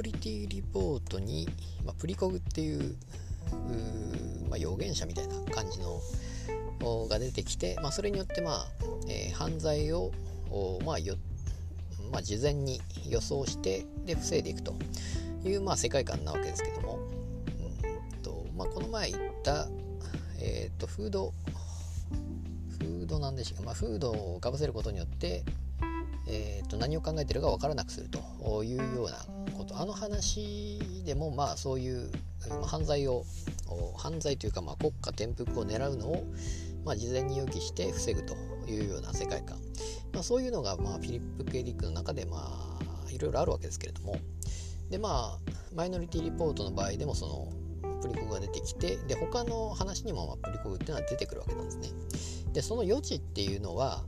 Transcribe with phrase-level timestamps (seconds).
[0.00, 1.46] ノリティリポートに、
[1.84, 2.96] まあ、プリコグっていう
[4.48, 6.00] まあ、預言者みたいな感じの
[7.08, 8.66] が出てきて、まあ、それによって、まあ
[9.08, 10.10] えー、犯罪を、
[10.86, 11.16] まあよ
[12.10, 14.74] まあ、事前に予想してで防いでいくと
[15.44, 16.98] いう、まあ、世界観なわけですけども、
[18.16, 19.68] うんとまあ、この前言った、
[20.40, 21.34] えーと、フード
[22.78, 25.44] フードなんでしょうか、まあ、フードをかぶせることによって、
[26.32, 29.16] えーと、何を考えてるか分からなくするというような
[29.58, 29.78] こと。
[29.78, 32.10] あの話でもまあそういう
[32.62, 33.24] 犯罪を
[33.96, 36.24] 犯罪というかまあ国家転覆を狙うのを
[36.84, 38.34] まあ事前に予期して防ぐと
[38.68, 39.58] いうような世界観、
[40.12, 42.78] まあ、そういうのがまあフィリップ・ケリックの中でま
[43.08, 44.16] あいろいろあるわけですけれども。
[44.88, 47.52] でまあマイノリティリポートの場合でもその
[48.02, 51.88] プリコグが出てきてで他の話にもまあプリコグっていうのは出てくるわけなんですね。
[52.52, 54.02] でその余地っていうのは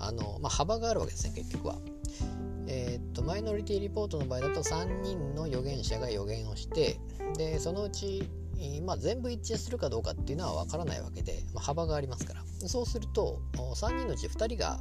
[0.00, 1.78] あの、まあ、幅があるわけですね結局は。
[2.72, 7.00] えー、っとマイノリティリポートの場合だと3人の預言者が予言をして
[7.36, 8.22] でそのうち、
[8.84, 12.44] まあ、全部一致するかどうかっていうのは分からないわけで、まあ、幅がありますから。
[12.68, 14.80] そうすると3人のうち2人が、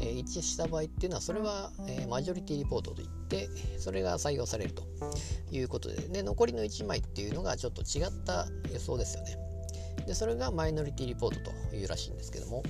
[0.00, 3.48] え、一致した場合っていうのはそれは、え、マジョリティリポートといって
[3.78, 4.84] それが採用されると
[5.52, 5.96] いうことで。
[6.08, 9.36] で残りの1枚っていうのがちょっと違った予想ですよね。
[10.06, 12.62] でそれがマイノリティリポートというらしいんですけども。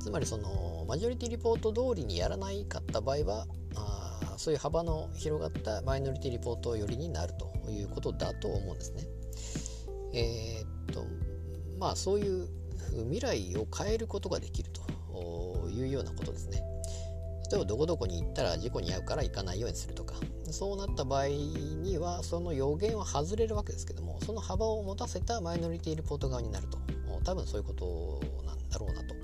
[0.00, 9.02] つまりそのマジョリティリポート通りにやらないかった場合はあそういう幅の広がったマイノリティリポート寄りになるということだと思うんですね。
[10.14, 11.04] えー、っと
[11.78, 12.48] まあそういう
[13.10, 14.70] 未来を変えることができる
[15.12, 16.62] というようなことですね。
[17.50, 20.14] 例えばどこどこに行ったら事故に遭うから行かないようにするとか
[20.50, 26.78] そうなった場合にはその予言は外れるわけですけどもその幅を持たせたマイノリティリポート側になると
[27.24, 29.14] 多分そういうことなんだろうなと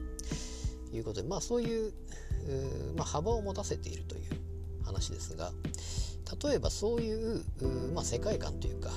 [0.96, 1.92] いうことで、まあ、そういう
[2.96, 4.22] まあ、幅を持たせているという
[4.84, 5.50] 話ですが
[6.42, 7.42] 例えばそういう
[7.94, 8.90] まあ、世界観というか、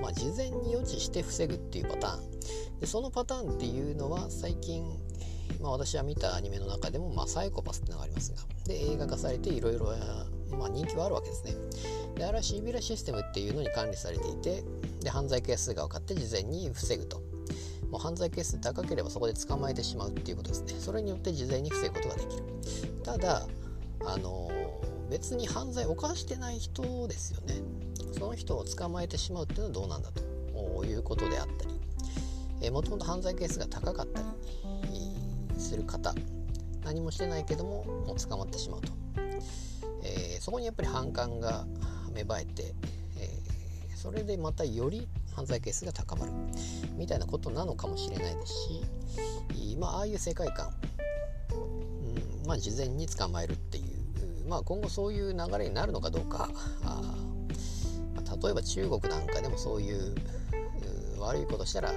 [0.00, 2.80] まあ、事前に予知して防ぐっていうパターン。
[2.80, 4.84] でそのパターンっていうのは最近、
[5.60, 9.92] まあ、私は見たアニメの中でも、まあ、サイコパスっていうのがありますがで映画化されていろいろ
[10.70, 11.54] 人気はあるわけですね。
[12.16, 14.62] であれはシビラシステムっていうのに管理されていて
[15.00, 17.25] で犯罪係数が分かって事前に防ぐと。
[17.90, 20.74] もう犯罪係数高ければそこで捕まえてしまうっていうことですね。
[20.78, 22.42] それによって事前に防ぐことができる。
[23.04, 23.46] ただ
[24.04, 24.50] あの
[25.10, 27.54] 別に犯罪を犯してない人ですよね。
[28.12, 31.80] その人を捕まえてしまうっていうのはどうなんだということであったり
[32.62, 34.22] えもともと犯罪係数が高かった
[34.90, 36.14] りする方
[36.84, 38.92] 何もしてないけどももう捕まってしまうと、
[40.02, 41.66] えー、そこにやっぱり反感が
[42.14, 42.74] 芽生えて、
[43.18, 46.32] えー、それでまたより犯罪係数が高まる。
[46.96, 48.52] みたいなことなのかもしれないです
[49.52, 50.72] し、まあ、ああいう世界観、
[51.52, 56.48] うんまあ、事前に捕まえるっていう、まあ、今後そういう流れになるのかどうか。
[56.84, 57.02] あ、
[58.14, 60.14] まあ、例えば中国なんかでもそういう
[61.18, 61.92] 悪いことしたら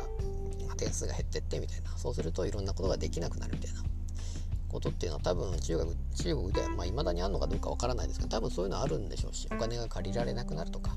[0.77, 1.97] 点数が減ってってみたいな。
[1.97, 3.83] そうするといろんなことができなくなるみたいな。
[4.69, 10.95] ことっていうのは多分中国中国ではまあ、未だにあるのかどうかわからないですけど多分そういうのあるんでしょうしお金が借りられなくなるとか。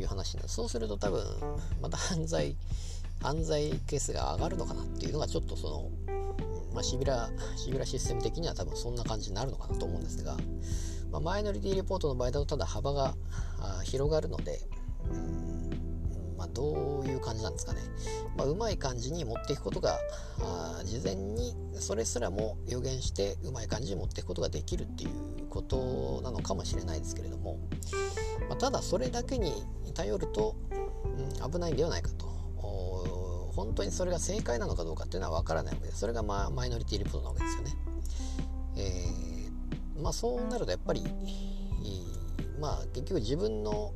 [0.00, 1.24] いう話になるそうすると多分
[1.80, 2.56] また犯罪
[3.20, 5.90] 犯罪ケースが上がるのかなっていうのがちょっとその、
[6.72, 10.36] まあ、シビラシビラシステム的には多分そんな感じになるのかなと思うんですが、
[11.10, 13.14] まあ、マイノリティレポートの場合だとただ幅が
[13.84, 14.60] 広がるので、
[16.36, 17.80] まあ、どういう感じなんですかね、
[18.36, 19.98] まあ、うまい感じに持っていくことが
[20.40, 27.58] あ事前にそれすらも予言してうまい感じに持っていくことができるっていうことなのかもしれないですけれども、
[28.48, 30.54] まあ、ただそれだけに頼ると、
[31.42, 32.28] うん、危ないんではないかと。
[33.54, 37.76] 本当にそれが正解なのかどうかっていうのは分からないわけでそれが、まあ、マイノリティリポートなわけですよね、
[38.76, 41.02] えー、まあそうなるとやっぱり
[42.60, 43.92] まあ結局自分の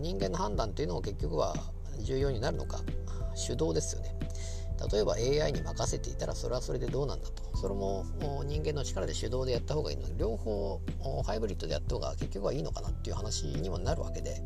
[0.00, 1.54] 人間の判断というのも結局は
[2.00, 2.80] 重要になるのか
[3.46, 4.14] 手動ですよね。
[4.92, 8.04] 例えば AI に任せていたらそれはそれでどうなんだとそれも
[8.44, 10.80] 人間の力で手動でやった方がいいので両方
[11.24, 14.42] ハイブリッドでやった方が結局はいいのかなっていう話にもなるわけで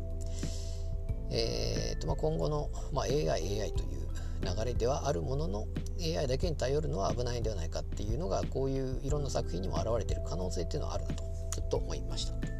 [1.31, 4.09] えーとまあ、今後の、まあ、AI、AI という
[4.41, 5.67] 流れではあるものの
[6.01, 11.23] AI だけに頼るのは危ないんではないかっていうのがこういういろんな作品にも表れてる可能性っていうのはあるなと
[11.53, 12.58] ちょっと思いました。